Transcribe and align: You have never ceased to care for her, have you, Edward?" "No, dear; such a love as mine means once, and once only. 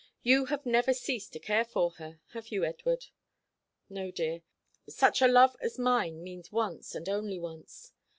You 0.23 0.45
have 0.45 0.65
never 0.65 0.95
ceased 0.95 1.31
to 1.33 1.39
care 1.39 1.63
for 1.63 1.91
her, 2.01 2.21
have 2.31 2.47
you, 2.47 2.65
Edward?" 2.65 3.05
"No, 3.87 4.09
dear; 4.09 4.41
such 4.89 5.21
a 5.21 5.27
love 5.27 5.55
as 5.61 5.77
mine 5.77 6.23
means 6.23 6.51
once, 6.51 6.95
and 6.95 7.07
once 7.07 7.93
only. 7.93 7.99